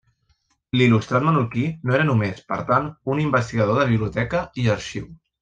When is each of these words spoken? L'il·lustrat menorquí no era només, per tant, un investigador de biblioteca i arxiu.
L'il·lustrat 0.79 1.27
menorquí 1.27 1.65
no 1.89 1.93
era 1.97 2.07
només, 2.07 2.41
per 2.53 2.57
tant, 2.71 2.89
un 3.17 3.23
investigador 3.27 3.79
de 3.83 3.87
biblioteca 3.93 4.43
i 4.65 4.69
arxiu. 4.79 5.07